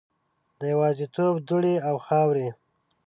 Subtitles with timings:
[0.59, 2.47] د یوازیتوب دوړې او خاورې